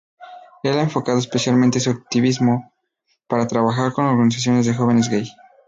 [0.63, 2.73] Él ha enfocado especialmente su activismo
[3.27, 5.27] para trabajar con organizaciones de jóvenes gay.